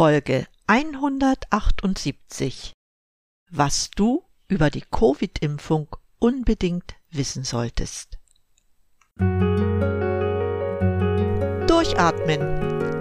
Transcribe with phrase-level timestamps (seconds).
[0.00, 2.72] Folge 178
[3.50, 8.18] Was du über die Covid-Impfung unbedingt wissen solltest.
[11.66, 12.40] Durchatmen,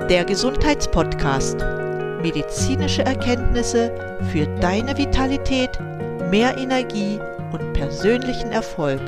[0.09, 1.59] der Gesundheitspodcast.
[2.21, 3.95] Medizinische Erkenntnisse
[4.33, 5.79] für deine Vitalität,
[6.29, 7.17] mehr Energie
[7.53, 8.99] und persönlichen Erfolg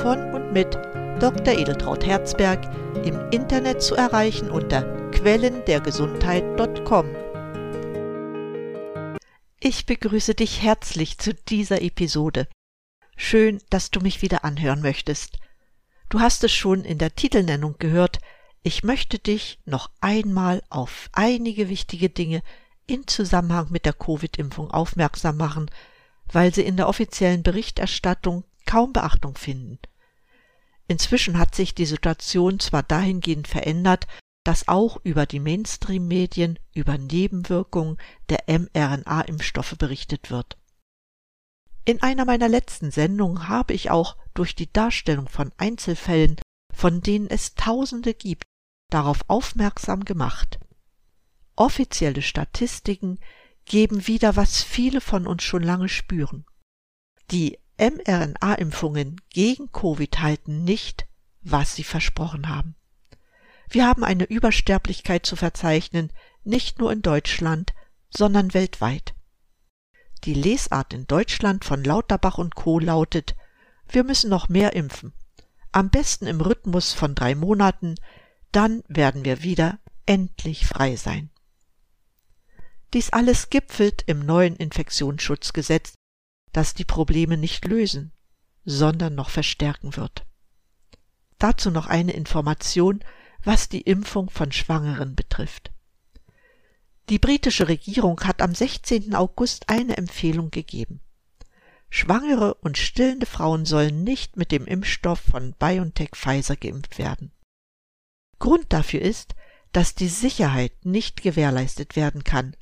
[0.00, 0.72] von und mit
[1.18, 1.58] Dr.
[1.58, 2.60] Edeltraut Herzberg
[3.04, 7.23] im Internet zu erreichen unter quellendergesundheit.com.
[9.66, 12.48] Ich begrüße dich herzlich zu dieser Episode.
[13.16, 15.38] Schön, dass du mich wieder anhören möchtest.
[16.10, 18.18] Du hast es schon in der Titelnennung gehört,
[18.62, 22.42] ich möchte dich noch einmal auf einige wichtige Dinge
[22.86, 25.70] in Zusammenhang mit der Covid-Impfung aufmerksam machen,
[26.30, 29.78] weil sie in der offiziellen Berichterstattung kaum Beachtung finden.
[30.88, 34.06] Inzwischen hat sich die Situation zwar dahingehend verändert,
[34.44, 37.96] dass auch über die Mainstream-Medien über Nebenwirkungen
[38.28, 40.58] der mRNA-Impfstoffe berichtet wird.
[41.86, 46.36] In einer meiner letzten Sendungen habe ich auch durch die Darstellung von Einzelfällen,
[46.72, 48.44] von denen es Tausende gibt,
[48.90, 50.58] darauf aufmerksam gemacht.
[51.56, 53.18] Offizielle Statistiken
[53.64, 56.44] geben wieder, was viele von uns schon lange spüren.
[57.30, 61.06] Die mRNA-Impfungen gegen Covid halten nicht,
[61.40, 62.76] was sie versprochen haben.
[63.68, 66.12] Wir haben eine Übersterblichkeit zu verzeichnen,
[66.44, 67.72] nicht nur in Deutschland,
[68.10, 69.14] sondern weltweit.
[70.24, 72.78] Die Lesart in Deutschland von Lauterbach und Co.
[72.78, 73.34] lautet,
[73.88, 75.12] wir müssen noch mehr impfen.
[75.72, 77.96] Am besten im Rhythmus von drei Monaten,
[78.52, 81.30] dann werden wir wieder endlich frei sein.
[82.92, 85.94] Dies alles gipfelt im neuen Infektionsschutzgesetz,
[86.52, 88.12] das die Probleme nicht lösen,
[88.64, 90.24] sondern noch verstärken wird.
[91.38, 93.04] Dazu noch eine Information,
[93.44, 95.70] was die Impfung von Schwangeren betrifft.
[97.10, 99.14] Die britische Regierung hat am 16.
[99.14, 101.00] August eine Empfehlung gegeben.
[101.90, 107.30] Schwangere und stillende Frauen sollen nicht mit dem Impfstoff von BioNTech Pfizer geimpft werden.
[108.38, 109.34] Grund dafür ist,
[109.72, 112.56] dass die Sicherheit nicht gewährleistet werden kann,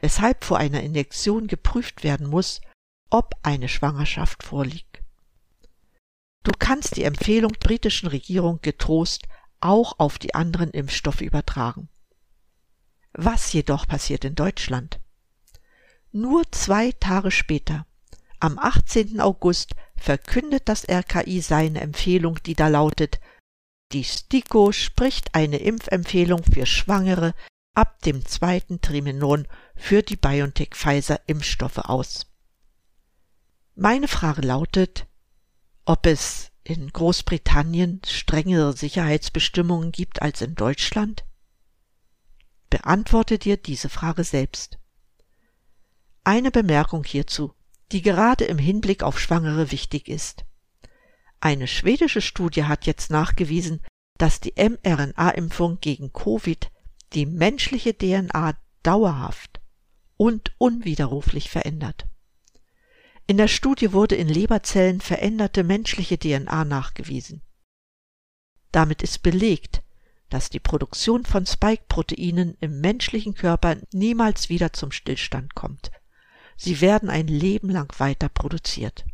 [0.00, 2.60] weshalb vor einer Injektion geprüft werden muss,
[3.10, 5.02] ob eine Schwangerschaft vorliegt.
[6.42, 9.26] Du kannst die Empfehlung britischen Regierung getrost
[9.60, 11.88] auch auf die anderen Impfstoffe übertragen.
[13.12, 15.00] Was jedoch passiert in Deutschland?
[16.12, 17.86] Nur zwei Tage später,
[18.40, 19.20] am 18.
[19.20, 23.20] August, verkündet das RKI seine Empfehlung, die da lautet,
[23.92, 27.34] die STIKO spricht eine Impfempfehlung für Schwangere
[27.74, 32.26] ab dem zweiten Trimenon für die BioNTech-Pfizer-Impfstoffe aus.
[33.74, 35.06] Meine Frage lautet,
[35.84, 41.24] ob es in Großbritannien strengere Sicherheitsbestimmungen gibt als in Deutschland?
[42.68, 44.78] Beantworte dir diese Frage selbst.
[46.22, 47.54] Eine Bemerkung hierzu,
[47.92, 50.44] die gerade im Hinblick auf Schwangere wichtig ist.
[51.40, 53.82] Eine schwedische Studie hat jetzt nachgewiesen,
[54.18, 56.70] dass die mRNA-Impfung gegen Covid
[57.14, 59.60] die menschliche DNA dauerhaft
[60.16, 62.06] und unwiderruflich verändert.
[63.30, 67.42] In der Studie wurde in Leberzellen veränderte menschliche DNA nachgewiesen.
[68.72, 69.84] Damit ist belegt,
[70.30, 75.92] dass die Produktion von Spike-Proteinen im menschlichen Körper niemals wieder zum Stillstand kommt.
[76.56, 79.04] Sie werden ein Leben lang weiter produziert.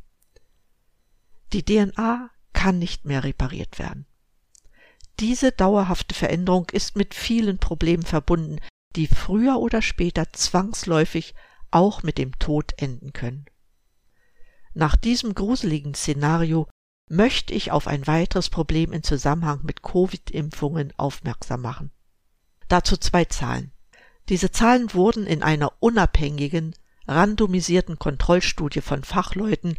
[1.52, 4.06] Die DNA kann nicht mehr repariert werden.
[5.20, 8.60] Diese dauerhafte Veränderung ist mit vielen Problemen verbunden,
[8.96, 11.34] die früher oder später zwangsläufig
[11.70, 13.44] auch mit dem Tod enden können.
[14.76, 16.68] Nach diesem gruseligen Szenario
[17.08, 21.92] möchte ich auf ein weiteres Problem in Zusammenhang mit Covid-Impfungen aufmerksam machen.
[22.68, 23.72] Dazu zwei Zahlen.
[24.28, 26.74] Diese Zahlen wurden in einer unabhängigen,
[27.08, 29.78] randomisierten Kontrollstudie von Fachleuten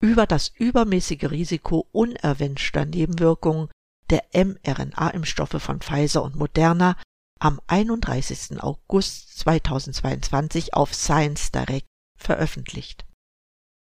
[0.00, 3.68] über das übermäßige Risiko unerwünschter Nebenwirkungen
[4.08, 6.96] der mRNA-Impfstoffe von Pfizer und Moderna
[7.38, 8.62] am 31.
[8.62, 11.86] August 2022 auf Science Direct
[12.16, 13.07] veröffentlicht.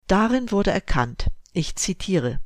[0.09, 2.41] Darin wurde erkannt, ich zitiere,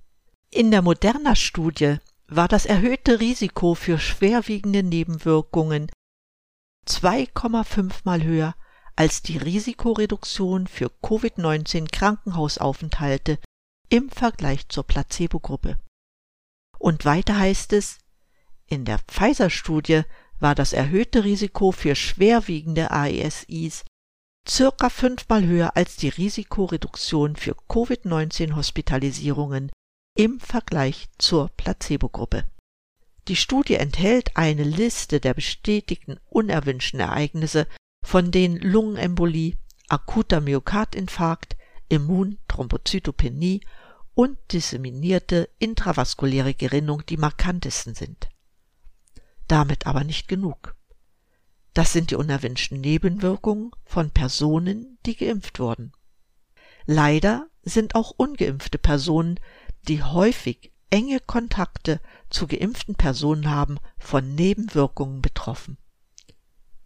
[0.51, 5.89] in der Moderna-Studie war das erhöhte Risiko für schwerwiegende Nebenwirkungen
[6.89, 8.57] 2,5 mal höher
[8.97, 13.39] als die Risikoreduktion für Covid-19 Krankenhausaufenthalte
[13.89, 15.79] im Vergleich zur Placebo-Gruppe.
[16.79, 17.99] Und weiter heißt es,
[18.67, 20.03] in der Pfizer-Studie
[20.41, 23.85] war das erhöhte Risiko für schwerwiegende AESIs
[24.49, 29.71] circa fünfmal höher als die Risikoreduktion für Covid-19-Hospitalisierungen
[30.17, 32.45] im Vergleich zur Placebo-Gruppe.
[33.29, 37.69] Die Studie enthält eine Liste der bestätigten unerwünschten Ereignisse
[38.05, 39.55] von denen Lungenembolie,
[39.89, 41.57] akuter Myokardinfarkt,
[41.89, 43.61] Immunthrombozytopenie
[44.15, 48.29] und disseminierte intravaskuläre Gerinnung die markantesten sind.
[49.47, 50.75] Damit aber nicht genug.
[51.75, 55.93] Das sind die unerwünschten Nebenwirkungen von Personen, die geimpft wurden.
[56.85, 59.41] Leider sind auch ungeimpfte Personen,
[59.89, 65.79] die häufig enge Kontakte zu geimpften Personen haben, von Nebenwirkungen betroffen.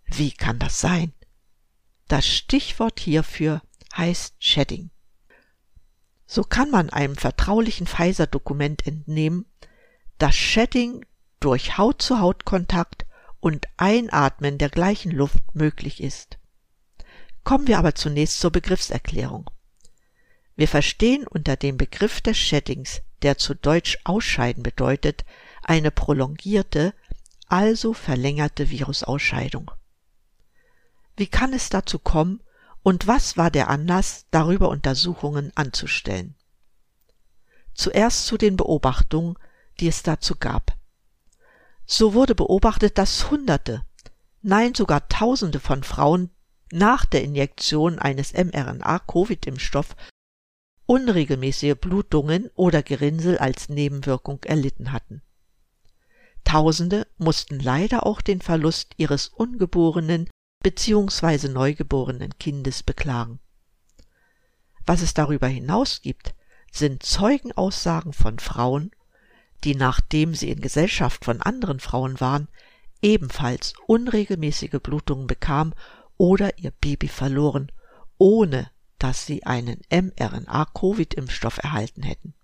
[0.04, 1.12] Wie kann das sein?
[2.06, 3.62] Das Stichwort hierfür
[3.96, 4.90] heißt Shedding.
[6.26, 9.46] So kann man einem vertraulichen Pfizer-Dokument entnehmen,
[10.18, 11.04] dass Shedding
[11.40, 13.05] durch Haut-zu-Haut-Kontakt
[13.46, 16.36] und Einatmen der gleichen Luft möglich ist.
[17.44, 19.48] Kommen wir aber zunächst zur Begriffserklärung.
[20.56, 25.24] Wir verstehen unter dem Begriff des Sheddings, der zu Deutsch Ausscheiden bedeutet,
[25.62, 26.92] eine prolongierte,
[27.46, 29.70] also verlängerte Virusausscheidung.
[31.16, 32.42] Wie kann es dazu kommen
[32.82, 36.34] und was war der Anlass, darüber Untersuchungen anzustellen?
[37.74, 39.38] Zuerst zu den Beobachtungen,
[39.78, 40.76] die es dazu gab.
[41.86, 43.84] So wurde beobachtet, dass Hunderte,
[44.42, 46.30] nein sogar Tausende von Frauen
[46.72, 49.94] nach der Injektion eines mRNA-Covid-Impfstoff
[50.86, 55.22] unregelmäßige Blutungen oder Gerinnsel als Nebenwirkung erlitten hatten.
[56.44, 60.28] Tausende mussten leider auch den Verlust ihres ungeborenen
[60.62, 61.48] bzw.
[61.48, 63.40] neugeborenen Kindes beklagen.
[64.86, 66.34] Was es darüber hinaus gibt,
[66.70, 68.92] sind Zeugenaussagen von Frauen,
[69.64, 72.48] die nachdem sie in Gesellschaft von anderen Frauen waren,
[73.02, 75.74] ebenfalls unregelmäßige Blutungen bekamen
[76.16, 77.70] oder ihr Baby verloren,
[78.18, 82.34] ohne dass sie einen mRNA-Covid-Impfstoff erhalten hätten.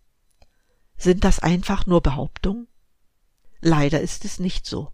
[0.97, 2.69] Sind das einfach nur Behauptungen?
[3.61, 4.93] Leider ist es nicht so.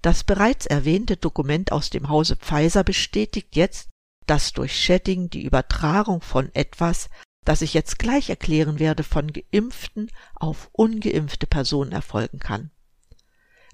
[0.00, 3.90] Das bereits erwähnte Dokument aus dem Hause Pfizer bestätigt jetzt,
[4.26, 7.08] dass durch Shedding die Übertragung von etwas,
[7.44, 12.70] das ich jetzt gleich erklären werde, von geimpften auf ungeimpfte Personen erfolgen kann.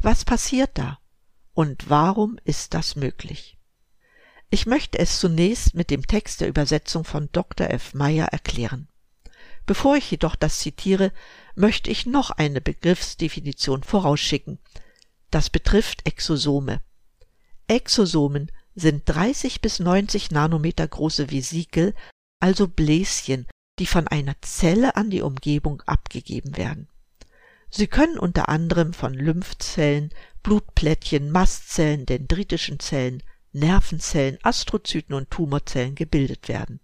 [0.01, 0.99] Was passiert da?
[1.53, 3.59] Und warum ist das möglich?
[4.51, 7.69] Ich möchte es zunächst mit dem Text der Übersetzung von Dr.
[7.69, 7.93] F.
[7.93, 8.89] Meyer erklären.
[9.67, 11.13] Bevor ich jedoch das zitiere,
[11.55, 14.59] möchte ich noch eine Begriffsdefinition vorausschicken.
[15.31, 16.81] Das betrifft Exosome.
[17.67, 21.95] Exosomen sind 30 bis 90 Nanometer große Vesikel,
[22.41, 23.47] also Bläschen,
[23.79, 26.89] die von einer Zelle an die Umgebung abgegeben werden.
[27.71, 30.11] Sie können unter anderem von Lymphzellen,
[30.43, 33.23] Blutplättchen, Mastzellen, dendritischen Zellen,
[33.53, 36.81] Nervenzellen, Astrozyten und Tumorzellen gebildet werden.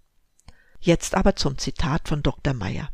[0.80, 2.52] Jetzt aber zum Zitat von Dr.
[2.52, 2.90] Meyer.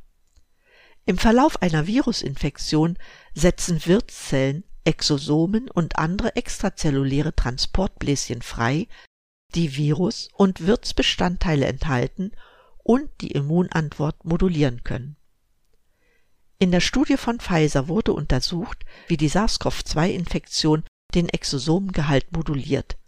[1.05, 2.96] Im Verlauf einer Virusinfektion
[3.35, 8.87] setzen Wirtszellen, Exosomen und andere extrazelluläre Transportbläschen frei,
[9.55, 12.32] die Virus- und Wirtsbestandteile enthalten
[12.82, 15.17] und die Immunantwort modulieren können.
[16.59, 20.85] In der Studie von Pfizer wurde untersucht, wie die SARS-CoV-2-Infektion
[21.15, 22.99] den Exosomengehalt moduliert,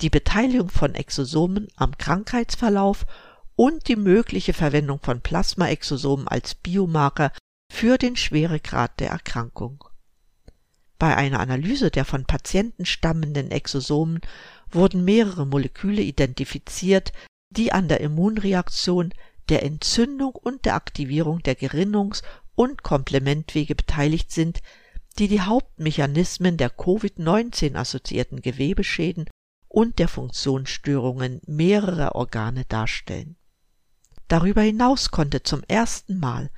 [0.00, 3.06] die Beteiligung von Exosomen am Krankheitsverlauf
[3.54, 7.32] und die mögliche Verwendung von Plasmaexosomen als Biomarker
[7.72, 9.84] für den Schweregrad der Erkrankung.
[10.98, 14.20] Bei einer Analyse der von Patienten stammenden Exosomen
[14.70, 17.12] wurden mehrere Moleküle identifiziert,
[17.50, 19.12] die an der Immunreaktion,
[19.48, 22.22] der Entzündung und der Aktivierung der Gerinnungs-
[22.54, 24.60] und Komplementwege beteiligt sind,
[25.18, 29.28] die die Hauptmechanismen der Covid-19 assoziierten Gewebeschäden
[29.68, 33.36] und der Funktionsstörungen mehrerer Organe darstellen.
[34.28, 36.50] Darüber hinaus konnte zum ersten Mal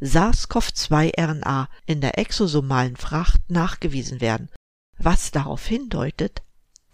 [0.00, 4.50] SARS-CoV-2-RNA in der exosomalen Fracht nachgewiesen werden,
[4.98, 6.42] was darauf hindeutet,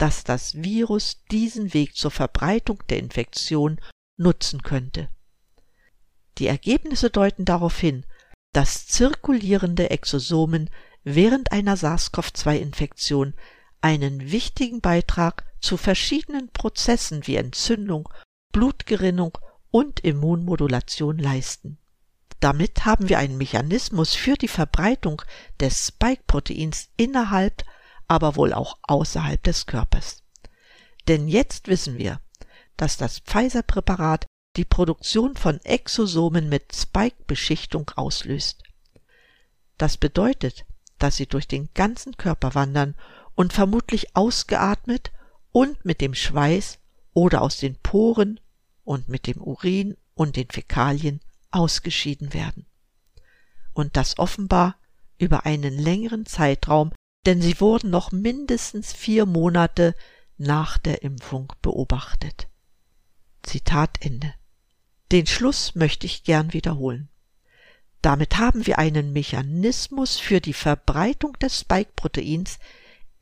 [0.02, 3.80] dass das Virus diesen Weg zur Verbreitung der Infektion
[4.16, 5.09] nutzen könnte.
[6.38, 8.04] Die Ergebnisse deuten darauf hin,
[8.52, 10.71] dass zirkulierende Exosomen
[11.04, 13.35] während einer SARS-CoV-2-Infektion
[13.80, 18.09] einen wichtigen Beitrag zu verschiedenen Prozessen wie Entzündung,
[18.50, 19.38] Blutgerinnung
[19.71, 21.78] und Immunmodulation leisten.
[22.40, 25.23] Damit haben wir einen Mechanismus für die Verbreitung
[25.61, 27.62] des Spike-Proteins innerhalb,
[28.12, 30.23] aber wohl auch außerhalb des Körpers.
[31.09, 32.21] Denn jetzt wissen wir,
[32.76, 34.26] dass das Pfizer-Präparat
[34.57, 38.62] die Produktion von Exosomen mit Spike-Beschichtung auslöst.
[39.78, 40.66] Das bedeutet,
[40.99, 42.95] dass sie durch den ganzen Körper wandern
[43.35, 45.11] und vermutlich ausgeatmet
[45.52, 46.78] und mit dem Schweiß
[47.14, 48.40] oder aus den Poren
[48.85, 52.66] und mit dem Urin und den Fäkalien ausgeschieden werden.
[53.73, 54.76] Und das offenbar
[55.19, 56.92] über einen längeren Zeitraum,
[57.26, 59.95] denn sie wurden noch mindestens vier Monate
[60.38, 62.49] nach der Impfung beobachtet.
[63.43, 64.35] Zitat Ende.
[65.12, 67.09] Den Schluss möchte ich gern wiederholen.
[68.02, 72.59] Damit haben wir einen Mechanismus für die Verbreitung des Spike-Proteins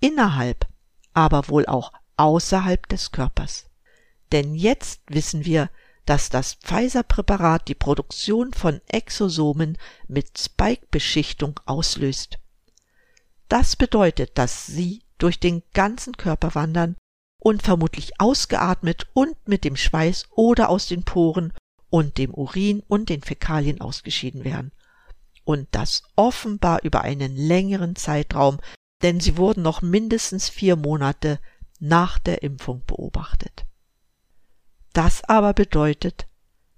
[0.01, 0.67] innerhalb,
[1.13, 3.67] aber wohl auch außerhalb des Körpers.
[4.33, 5.71] Denn jetzt wissen wir,
[6.07, 9.77] dass das Pfizer-Präparat die Produktion von Exosomen
[10.09, 12.40] mit Spike-Beschichtung auslöst.
[13.51, 16.97] Das bedeutet, dass sie durch den ganzen Körper wandern
[17.41, 21.53] und vermutlich ausgeatmet und mit dem Schweiß oder aus den Poren
[21.91, 24.71] und dem Urin und den Fäkalien ausgeschieden werden.
[25.43, 28.61] Und das offenbar über einen längeren Zeitraum,
[29.03, 31.41] denn sie wurden noch mindestens vier Monate
[31.81, 33.67] nach der Impfung beobachtet.
[34.93, 36.29] Das aber bedeutet,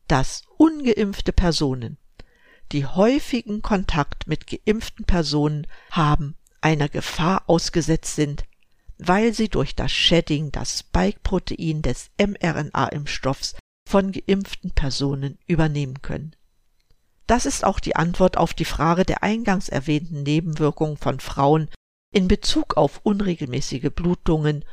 [0.09, 1.99] dass ungeimpfte Personen,
[2.71, 8.45] die häufigen Kontakt mit geimpften Personen haben, einer Gefahr ausgesetzt sind,
[8.99, 13.57] weil sie durch das Shedding das Spike-Protein des mRNA-Impfstoffs
[13.89, 16.35] von geimpften Personen übernehmen können.
[17.27, 21.69] Das ist auch die Antwort auf die Frage der eingangs erwähnten Nebenwirkungen von Frauen
[22.13, 24.65] in Bezug auf unregelmäßige Blutungen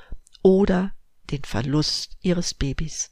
[0.41, 0.91] oder
[1.31, 3.11] den Verlust ihres Babys.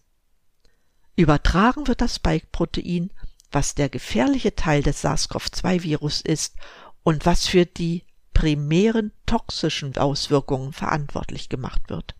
[1.16, 3.12] Übertragen wird das Spike-Protein,
[3.52, 6.56] was der gefährliche Teil des SARS-CoV-2-Virus ist
[7.04, 8.07] und was für die
[8.38, 12.14] primären toxischen Auswirkungen verantwortlich gemacht wird.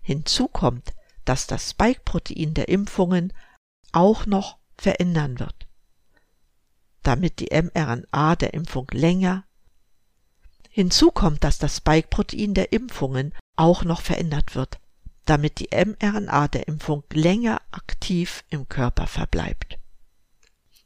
[0.00, 0.94] Hinzu kommt,
[1.26, 3.34] dass das Spike-Protein der Impfungen
[3.92, 5.66] auch noch verändern wird,
[7.02, 9.44] damit die mRNA der Impfung länger
[10.70, 14.78] Hinzu kommt, dass das Spike-Protein der Impfungen auch noch verändert wird,
[15.26, 19.78] damit die mRNA der Impfung länger aktiv im Körper verbleibt.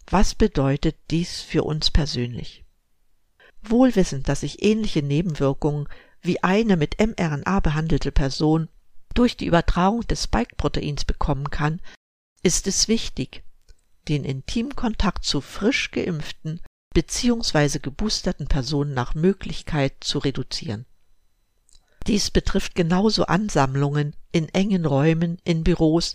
[0.09, 2.65] Was bedeutet dies für uns persönlich?
[3.63, 5.89] Wohl wissend, dass ich ähnliche Nebenwirkungen
[6.23, 8.69] wie eine mit mRNA behandelte Person
[9.15, 11.81] durch die Übertragung des Spike-Proteins bekommen kann,
[12.43, 13.45] ist es wichtig,
[14.09, 16.61] den Intimkontakt zu frisch geimpften
[16.95, 17.79] bzw.
[17.79, 20.87] geboosterten Personen nach Möglichkeit zu reduzieren.
[22.07, 26.15] Dies betrifft genauso Ansammlungen in engen Räumen, in Büros,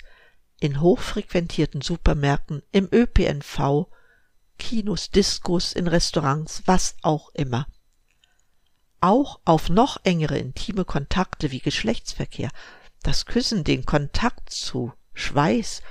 [0.59, 3.87] in hochfrequentierten Supermärkten, im ÖPNV,
[4.57, 7.67] Kinos, Diskos, in Restaurants, was auch immer.
[9.01, 12.49] Auch auf noch engere intime Kontakte wie Geschlechtsverkehr,
[13.03, 15.81] das Küssen, den Kontakt zu Schweiß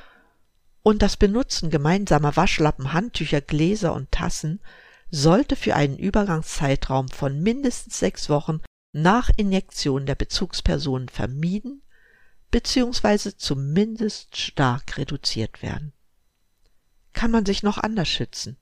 [0.83, 4.61] und das Benutzen gemeinsamer Waschlappen, Handtücher, Gläser und Tassen
[5.11, 8.61] sollte für einen Übergangszeitraum von mindestens sechs Wochen
[8.93, 11.83] nach Injektion der Bezugspersonen vermieden
[12.51, 13.33] bzw.
[13.37, 15.94] zumindest stark reduziert werden.
[17.15, 18.59] Kann man sich noch anders schützen?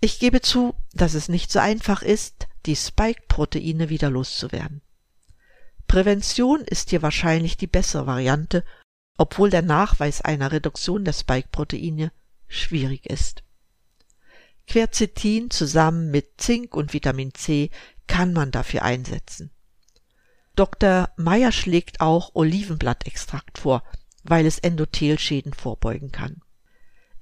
[0.00, 4.80] Ich gebe zu, dass es nicht so einfach ist, die Spike-Proteine wieder loszuwerden.
[5.86, 8.64] Prävention ist hier wahrscheinlich die bessere Variante,
[9.18, 12.12] obwohl der Nachweis einer Reduktion der Spike-Proteine
[12.48, 13.42] schwierig ist.
[14.66, 17.70] Quercetin zusammen mit Zink und Vitamin C
[18.06, 19.50] kann man dafür einsetzen.
[20.56, 21.10] Dr.
[21.16, 23.82] Meyer schlägt auch Olivenblattextrakt vor,
[24.22, 26.42] weil es Endothelschäden vorbeugen kann.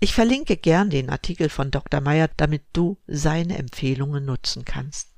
[0.01, 2.01] Ich verlinke gern den Artikel von Dr.
[2.01, 5.13] Meyer, damit du seine Empfehlungen nutzen kannst.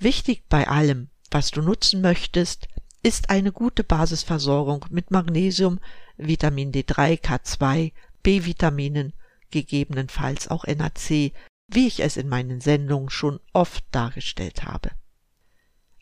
[0.00, 2.68] Wichtig bei allem, was du nutzen möchtest,
[3.02, 5.78] ist eine gute Basisversorgung mit Magnesium,
[6.16, 9.12] Vitamin D3, K2, B-Vitaminen,
[9.50, 11.32] gegebenenfalls auch NAC,
[11.68, 14.90] wie ich es in meinen Sendungen schon oft dargestellt habe.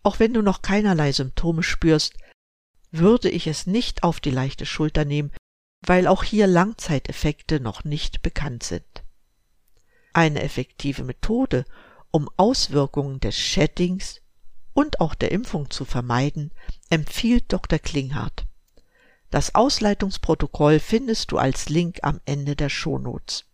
[0.03, 2.15] Auch wenn du noch keinerlei Symptome spürst,
[2.91, 5.31] würde ich es nicht auf die leichte Schulter nehmen,
[5.87, 9.05] weil auch hier Langzeiteffekte noch nicht bekannt sind.
[10.13, 11.65] Eine effektive Methode,
[12.11, 14.21] um Auswirkungen des Sheddings
[14.73, 16.53] und auch der Impfung zu vermeiden,
[16.91, 17.79] empfiehlt Dr.
[17.79, 18.47] Klinghardt.
[19.31, 23.47] Das Ausleitungsprotokoll findest du als Link am Ende der Shownotes.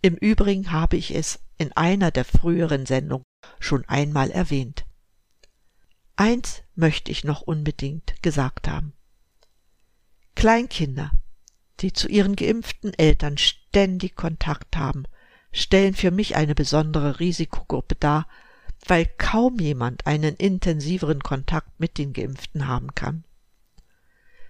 [0.00, 3.26] Im Übrigen habe ich es in einer der früheren Sendungen
[3.60, 4.86] schon einmal erwähnt.
[6.16, 8.92] Eins möchte ich noch unbedingt gesagt haben.
[10.34, 11.10] Kleinkinder,
[11.80, 15.04] die zu ihren geimpften Eltern ständig Kontakt haben,
[15.52, 18.26] stellen für mich eine besondere Risikogruppe dar,
[18.86, 23.24] weil kaum jemand einen intensiveren Kontakt mit den Geimpften haben kann.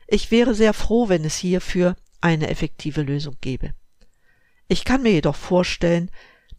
[0.07, 3.75] Ich wäre sehr froh, wenn es hierfür eine effektive Lösung gäbe.
[4.67, 6.11] Ich kann mir jedoch vorstellen,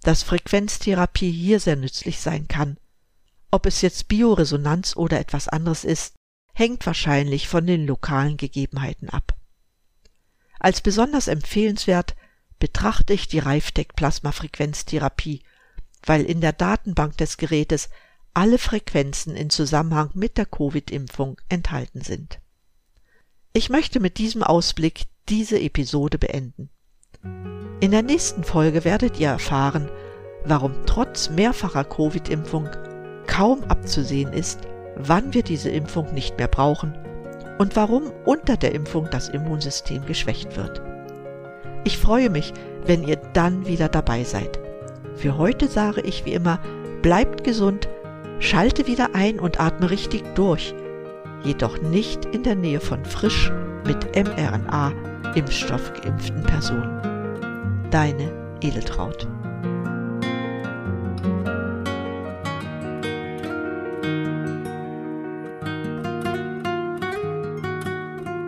[0.02, 2.78] dass Frequenztherapie hier sehr nützlich sein kann.
[3.52, 6.16] Ob es jetzt Bioresonanz oder etwas anderes ist,
[6.54, 9.39] hängt wahrscheinlich von den lokalen Gegebenheiten ab.
[10.60, 12.16] Als besonders empfehlenswert
[12.60, 15.42] betrachte ich die Reifdeck Plasmafrequenztherapie,
[16.06, 17.90] weil in der Datenbank des Gerätes
[18.34, 22.40] alle Frequenzen in Zusammenhang mit der Covid-Impfung enthalten sind.
[23.54, 26.70] Ich möchte mit diesem Ausblick diese Episode beenden.
[27.80, 29.90] In der nächsten Folge werdet ihr erfahren,
[30.44, 32.70] warum trotz mehrfacher Covid-Impfung
[33.26, 34.60] kaum abzusehen ist,
[34.96, 36.94] wann wir diese Impfung nicht mehr brauchen
[37.60, 40.82] und warum unter der Impfung das Immunsystem geschwächt wird.
[41.84, 42.54] Ich freue mich,
[42.86, 44.60] wenn ihr dann wieder dabei seid.
[45.16, 46.60] Für heute sage ich wie immer,
[47.02, 47.88] bleibt gesund,
[48.40, 50.74] schalte wieder ein und atme richtig durch,
[51.44, 53.52] jedoch nicht in der Nähe von frisch
[53.86, 57.88] mit mRNA-Impfstoff geimpften Personen.
[57.92, 59.28] Deine Edeltraut.